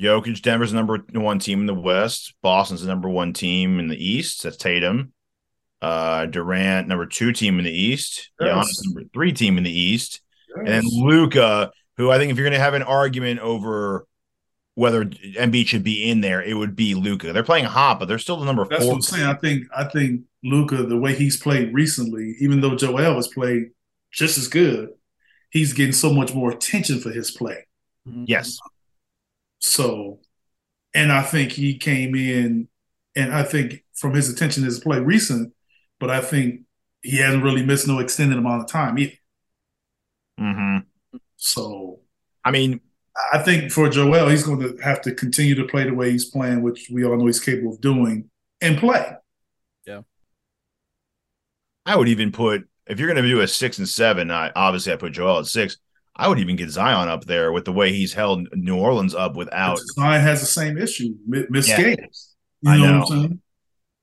[0.00, 2.32] Jokic, Denver's number one team in the West.
[2.42, 4.44] Boston's the number one team in the East.
[4.44, 5.12] That's Tatum.
[5.82, 8.30] Uh, Durant, number two team in the East.
[8.40, 8.54] Yes.
[8.54, 10.20] Giannis, number three team in the East.
[10.48, 10.58] Yes.
[10.58, 14.06] And then Luka, who I think if you're going to have an argument over
[14.76, 17.32] whether Embiid should be in there, it would be Luka.
[17.32, 18.92] They're playing hot, but they're still the number That's four.
[18.92, 19.26] what I'm saying.
[19.26, 23.70] I think I think Luka, the way he's played recently, even though Joel has played
[24.12, 24.90] just as good,
[25.50, 27.66] he's getting so much more attention for his play.
[28.06, 28.24] Mm-hmm.
[28.26, 28.58] Yes.
[29.60, 30.20] So,
[30.94, 32.68] and I think he came in,
[33.16, 35.52] and I think from his attention his play recent,
[35.98, 36.62] but I think
[37.02, 39.12] he hasn't really missed no extended amount of time either.
[40.40, 41.18] Mm-hmm.
[41.36, 42.00] So,
[42.44, 42.80] I mean,
[43.32, 46.26] I think for Joel, he's going to have to continue to play the way he's
[46.26, 48.30] playing, which we all know he's capable of doing,
[48.60, 49.12] and play.
[49.86, 50.02] Yeah.
[51.84, 54.30] I would even put if you're going to do a six and seven.
[54.30, 55.76] I obviously I put Joel at six.
[56.16, 59.36] I would even get Zion up there with the way he's held New Orleans up
[59.36, 59.78] without.
[59.94, 61.94] Zion has the same issue, miss yeah.
[61.94, 62.34] games.
[62.62, 63.42] You know, know, what I'm saying?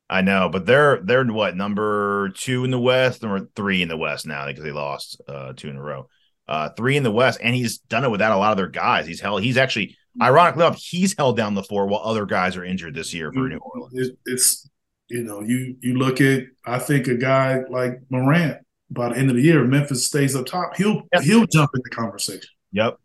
[0.10, 3.98] I know, but they're they're what number two in the West, number three in the
[3.98, 6.08] West now because they lost uh, two in a row.
[6.48, 9.08] Uh, three in the West, and he's done it without a lot of their guys.
[9.08, 9.42] He's held.
[9.42, 13.16] He's actually, ironically enough, he's held down the floor while other guys are injured this
[13.16, 14.10] year for New Orleans.
[14.10, 14.70] It, it's
[15.10, 19.30] you know, you you look at I think a guy like Morant by the end
[19.30, 21.24] of the year, Memphis stays up top, he'll yep.
[21.24, 22.50] he'll jump in the conversation.
[22.72, 22.98] Yep.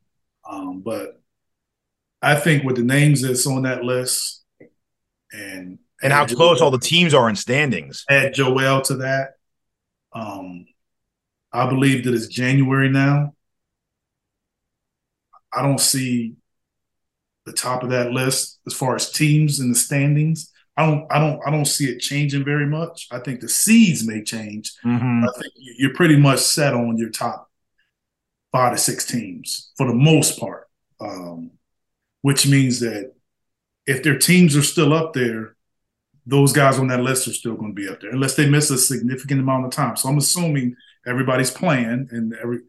[0.48, 1.20] Um, but
[2.22, 4.44] I think with the names that's on that list
[5.32, 8.04] and and how close Joel, all the teams are in standings.
[8.08, 9.32] Add Joel to that.
[10.12, 10.66] Um,
[11.52, 13.34] I believe that it's January now.
[15.52, 16.34] I don't see
[17.44, 20.52] the top of that list as far as teams in the standings.
[20.80, 23.06] I don't, I don't, I don't see it changing very much.
[23.10, 24.72] I think the seeds may change.
[24.82, 25.24] Mm-hmm.
[25.24, 27.50] I think you're pretty much set on your top
[28.50, 31.50] five to six teams for the most part, um,
[32.22, 33.12] which means that
[33.86, 35.54] if their teams are still up there,
[36.24, 38.70] those guys on that list are still going to be up there unless they miss
[38.70, 39.96] a significant amount of time.
[39.96, 42.60] So I'm assuming everybody's playing, and every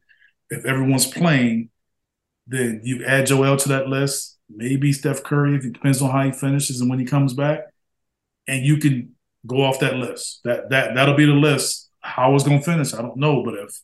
[0.49, 1.69] if everyone's playing,
[2.45, 4.37] then you add Joel to that list.
[4.49, 7.71] Maybe Steph Curry, if it depends on how he finishes and when he comes back
[8.47, 10.41] and you can go off that list.
[10.43, 11.89] That that that'll be the list.
[12.01, 13.43] How it's gonna finish, I don't know.
[13.43, 13.79] But if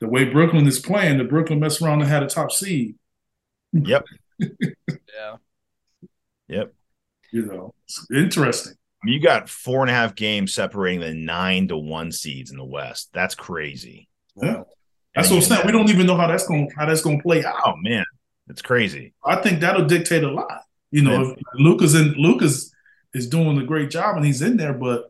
[0.00, 2.96] the way Brooklyn is playing, the Brooklyn mess around and had a top seed.
[3.72, 4.04] Yep.
[4.38, 5.36] yeah.
[6.48, 6.74] Yep.
[7.32, 8.74] You know, it's interesting.
[8.74, 12.50] I mean, you got four and a half games separating the nine to one seeds
[12.50, 13.10] in the West.
[13.12, 14.08] That's crazy.
[14.36, 14.62] Yeah.
[15.14, 15.66] That's what I'm saying.
[15.66, 17.56] We don't even know how that's going how that's going to play out.
[17.66, 18.04] Oh man,
[18.48, 19.12] it's crazy.
[19.24, 20.62] I think that'll dictate a lot.
[20.90, 22.71] You know, if Luka's in Luka's
[23.14, 25.04] is doing a great job and he's in there, but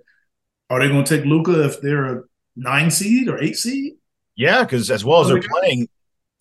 [0.71, 2.23] are they going to take Luka if they're a
[2.57, 3.95] nine seed or eight seed?
[4.37, 5.89] Yeah, because as well as they're playing,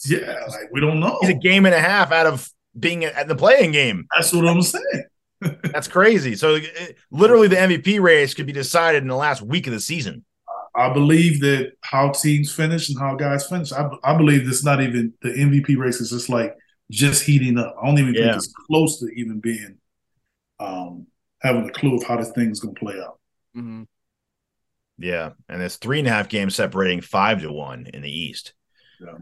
[0.05, 1.17] yeah, like we don't know.
[1.21, 4.07] He's a game and a half out of being at the playing game.
[4.15, 5.03] That's what I'm saying.
[5.63, 6.35] That's crazy.
[6.35, 6.59] So
[7.11, 10.23] literally, the MVP race could be decided in the last week of the season.
[10.73, 13.73] I believe that how teams finish and how guys finish.
[13.73, 16.55] I, I believe it's not even the MVP race is just like
[16.89, 17.75] just heating up.
[17.81, 18.21] I don't even yeah.
[18.21, 19.77] think it's close to even being
[20.59, 21.07] um,
[21.41, 23.19] having a clue of how this thing is going to play out.
[23.55, 23.83] Mm-hmm.
[24.97, 28.53] Yeah, and it's three and a half games separating five to one in the East.
[28.99, 29.17] Yeah.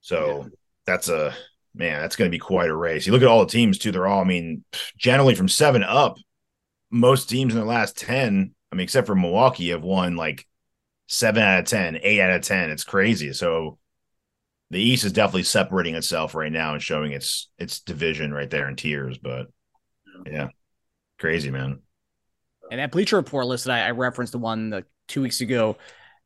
[0.00, 0.48] So yeah.
[0.86, 1.34] that's a
[1.74, 2.00] man.
[2.00, 3.06] That's going to be quite a race.
[3.06, 4.64] You look at all the teams too; they're all, I mean,
[4.96, 6.16] generally from seven up.
[6.90, 10.46] Most teams in the last ten, I mean, except for Milwaukee, have won like
[11.06, 12.70] seven out of ten, eight out of ten.
[12.70, 13.34] It's crazy.
[13.34, 13.78] So
[14.70, 18.68] the East is definitely separating itself right now and showing its its division right there
[18.68, 19.18] in tiers.
[19.18, 19.48] But
[20.26, 20.48] yeah,
[21.18, 21.80] Crazy man.
[22.70, 25.76] And that Bleacher Report list that I, I referenced, the one that two weeks ago.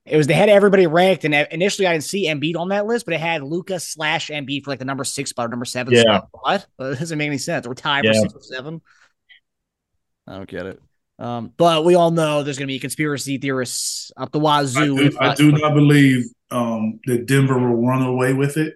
[0.05, 3.05] It was they had everybody ranked, and initially I didn't see Embiid on that list,
[3.05, 5.94] but it had Luka slash Embiid for like the number six spot or number seven.
[5.94, 6.02] Yeah.
[6.02, 6.28] Spot.
[6.33, 6.66] What?
[6.78, 7.68] That doesn't make any sense.
[7.68, 8.14] We're tied Yeah.
[8.14, 8.81] for six or seven.
[10.26, 10.83] I don't get it.
[11.20, 14.96] Um, but we all know there's going to be conspiracy theorists up the I wazoo.
[14.98, 18.74] do, if, I do not believe um, that Denver will run away with it.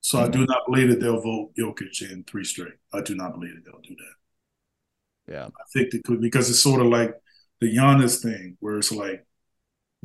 [0.00, 0.32] So I Mm-hmm.
[0.32, 2.74] do not believe that they'll vote Jokic in three straight.
[2.92, 4.14] I do not believe that they'll do that.
[5.28, 5.46] Yeah.
[5.46, 7.14] I think they could because it's sort of like
[7.60, 9.24] the Giannis thing, where it's like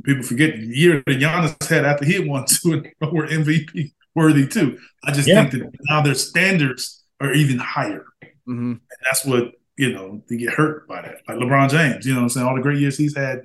[0.03, 3.13] people forget the year that Giannis had after he had won two in a row
[3.13, 4.77] were MVP worthy too.
[5.03, 5.47] I just Yeah.
[5.49, 8.05] think that now their standards are even higher.
[8.47, 8.71] Mhm.
[8.73, 11.21] And that's what, you know, they get hurt by that.
[11.27, 12.47] Like LeBron James, you know what I'm saying?
[12.47, 13.41] All the great years he's had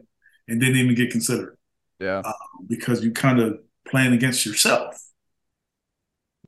[0.49, 1.57] and didn't even get considered
[2.01, 2.23] Yeah.
[2.69, 4.99] because you kind of playing against yourself.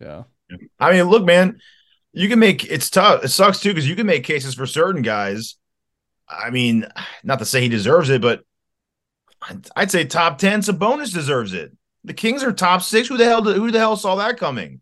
[0.01, 0.25] Yeah.
[0.79, 1.59] I mean, look, man,
[2.15, 3.25] you can make it's tough.
[3.25, 5.57] It sucks too because you can make cases for certain guys.
[6.29, 6.87] I mean,
[7.23, 8.45] not to say he deserves it, but
[9.77, 10.61] I'd, say top ten.
[10.61, 11.73] Sabonis deserves it.
[12.05, 13.09] The Kings are top six.
[13.09, 13.43] Who the hell?
[13.43, 14.81] Who the hell saw that coming?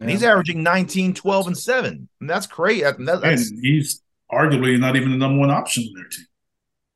[0.00, 2.08] And he's averaging 19, 12, and seven.
[2.20, 2.82] And that's great.
[2.82, 6.24] That- that- that's, and he's arguably not even the number one option on their team.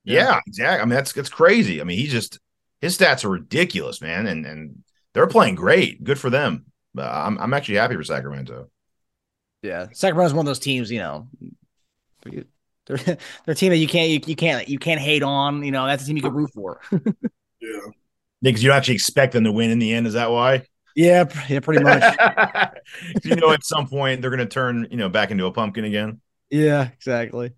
[0.04, 0.80] yeah, exactly.
[0.80, 1.80] I mean, that's that's crazy.
[1.80, 2.38] I mean, he just
[2.80, 6.02] his stats are ridiculous, man, and and they're playing great.
[6.02, 6.64] Good for them.
[6.96, 8.70] Uh, I'm I'm actually happy for Sacramento.
[9.64, 9.86] Yeah.
[9.92, 11.26] Sacramento's one of those teams, you know.
[12.22, 12.44] They're,
[12.86, 15.64] they're a team that you can't you, you can't you can't hate on.
[15.64, 16.80] You know, that's a team you can root for.
[17.60, 17.92] Yeah.
[18.42, 20.06] Because you actually expect them to win in the end.
[20.06, 20.66] Is that why?
[20.94, 22.02] yeah, yeah, pretty much.
[23.24, 25.86] you know, at some point they're going to turn, you know, back into a pumpkin
[25.86, 26.20] again.
[26.50, 27.52] Yeah, exactly.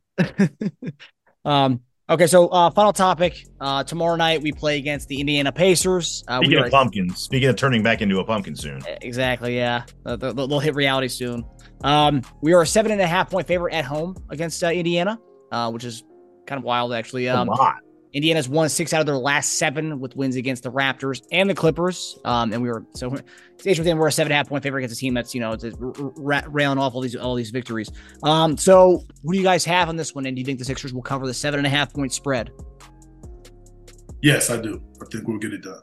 [1.44, 3.44] um, okay, so uh, final topic.
[3.60, 6.24] Uh, tomorrow night we play against the Indiana Pacers.
[6.28, 8.80] Uh, we Speaking are, of pumpkins, speaking of turning back into a pumpkin soon.
[9.02, 11.44] exactly, yeah, they'll, they'll hit reality soon.
[11.84, 15.18] Um, we are a seven and a half point favorite at home against uh, Indiana,
[15.52, 16.04] uh, which is
[16.46, 17.26] kind of wild actually.
[17.26, 17.76] a Um, lot.
[18.16, 21.54] Indiana's won six out of their last seven with wins against the Raptors and the
[21.54, 22.18] Clippers.
[22.24, 23.14] Um, and we were so
[23.58, 25.40] stage within we're a seven and a half point favorite against a team that's you
[25.42, 27.90] know it's r- r- ra- railing off all these all these victories.
[28.22, 30.24] Um, so what do you guys have on this one?
[30.24, 32.50] And do you think the Sixers will cover the seven and a half point spread?
[34.22, 34.82] Yes, I do.
[35.02, 35.82] I think we'll get it done.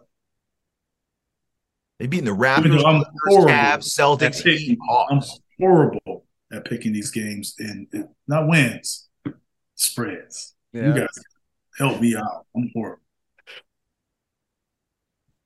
[1.99, 3.81] They beating the Raptors, though I'm Clippers, horrible Cavs, at
[4.33, 4.77] Celtics, picking-
[5.11, 5.21] I'm
[5.59, 9.07] horrible at picking these games and and not wins,
[9.75, 10.55] spreads.
[10.73, 11.07] You guys
[11.77, 12.45] help me out.
[12.55, 12.99] I'm horrible.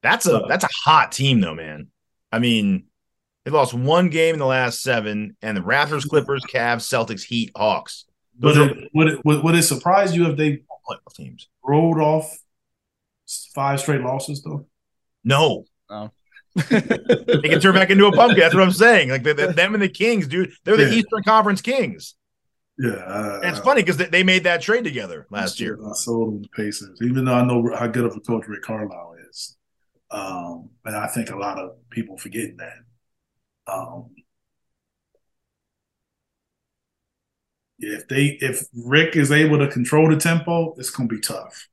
[0.03, 1.87] That's a that's a hot team though, man.
[2.31, 2.85] I mean,
[3.45, 7.51] they lost one game in the last seven, and the Raptors, Clippers, Cavs, Celtics, Heat,
[7.55, 8.05] Hawks.
[8.39, 11.49] But Those are it, would it would, would it surprise you if they playoff teams.
[11.63, 12.37] rolled off
[13.55, 14.67] five straight losses though?
[15.23, 16.11] No, Oh.
[16.55, 18.39] they can turn back into a pumpkin.
[18.39, 19.09] That's what I'm saying.
[19.09, 20.51] Like the, the- them and the Kings, dude.
[20.63, 20.99] They're the Yeah.
[20.99, 22.15] Eastern Conference Kings.
[22.79, 25.79] Yeah, uh, And it's funny because they, made that trade together last year.
[25.83, 28.61] I sold them the Pacers, even though I know how good of a coach Rick
[28.61, 29.57] Carlisle is.
[30.11, 32.77] Um, and I think a lot of people forget that.
[33.71, 34.11] Um,
[37.79, 41.67] if they if Rick is able to control the tempo, it's going to be tough.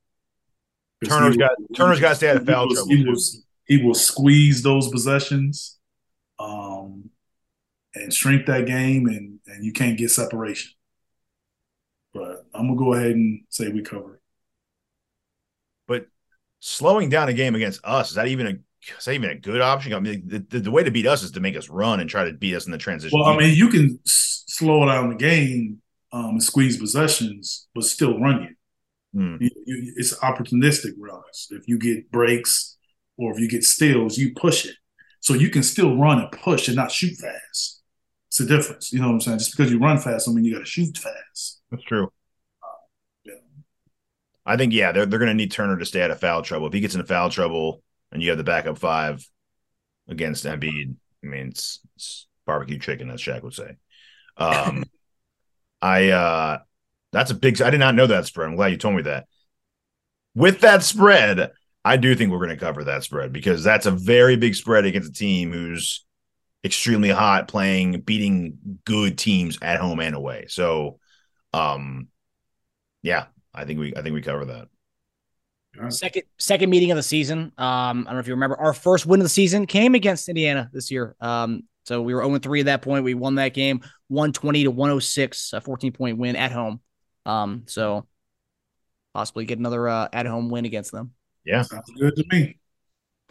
[1.05, 3.17] Turner's got- will- Turner's got to stay out of foul trouble, He will,
[3.67, 5.79] he will squeeze those possessions,
[6.39, 7.11] um,
[7.95, 10.73] and shrink that game, and and you can't get separation.
[12.15, 14.21] But I'm gonna go ahead and say we cover.
[15.87, 16.07] But
[16.61, 18.51] slowing down a game against us is that even a
[18.99, 19.95] is that even a good option?
[19.95, 22.09] I mean, the, the, the way to beat us is to make us run and
[22.09, 23.19] try to beat us in the transition.
[23.19, 25.81] Well, I mean, you can s- slow down the game
[26.13, 28.57] um, and squeeze possessions, but still run it.
[29.15, 29.37] Hmm.
[29.41, 31.49] You- you- It's opportunistic runs.
[31.51, 32.77] If you get breaks
[33.17, 34.75] or if you get steals, you push it.
[35.21, 37.81] So you can still run and push and not shoot fast.
[38.35, 38.93] It's a difference.
[38.93, 39.39] You know what I'm saying?
[39.39, 41.63] Just because you run fast, I mean you got to shoot fast.
[41.71, 42.11] That's true.
[43.25, 43.35] Yeah.
[44.45, 46.67] I think yeah, they're they're going to need Turner to stay out of foul trouble.
[46.67, 49.25] If he gets into foul trouble and you have the backup five
[50.09, 53.77] against Embiid, I mean it's, it's barbecue chicken, as Shaq would say.
[54.37, 54.83] Um,
[55.81, 56.59] I uh,
[57.13, 57.63] that's a big.
[57.63, 58.49] I did not know that spread.
[58.49, 59.29] I'm glad you told me that.
[60.35, 61.53] With that spread,
[61.85, 64.87] I do think we're going to cover that spread because that's a very big spread
[64.87, 66.05] against a team who's
[66.65, 70.47] extremely hot, playing, beating good teams at home and away.
[70.49, 70.99] So,
[71.53, 72.09] um,
[73.03, 74.69] yeah, I think we I think we cover that.
[75.91, 77.53] Second second meeting of the season.
[77.59, 80.29] Um, I don't know if you remember, our first win of the season came against
[80.29, 81.17] Indiana this year.
[81.21, 83.05] Um, so we were 0 3 at that point.
[83.05, 86.81] We won that game 120 to 106, a 14 point win at home.
[87.27, 88.07] Um, so
[89.13, 91.13] possibly get another uh, at home win against them.
[91.45, 92.59] Yeah, Sounds good to me.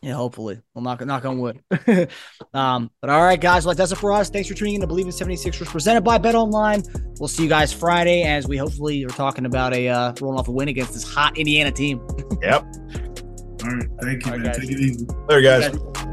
[0.03, 0.59] Yeah, hopefully.
[0.73, 1.63] We'll knock, knock on wood.
[2.53, 3.65] um, but all right, guys.
[3.65, 4.29] Well, that's it for us.
[4.29, 6.85] Thanks for tuning in to Bleav in 76ers presented by BetOnline.
[7.21, 10.49] We'll see you guys Friday as we hopefully are talking about a uh, rolling off
[10.49, 12.05] a win against this hot Indiana team.
[12.41, 12.63] Yep.
[13.63, 13.87] All right.
[14.01, 14.43] Thank you, All right, man.
[14.43, 14.57] guys.
[14.57, 15.07] Take it easy.
[15.29, 16.12] There, guys.